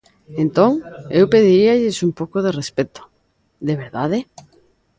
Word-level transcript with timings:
Entón, 0.43 0.71
eu 1.19 1.25
pediríalles 1.33 1.97
un 2.07 2.11
pouco 2.19 2.37
de 2.45 2.51
respecto, 2.59 3.01
de 3.67 3.73
verdade. 3.81 4.19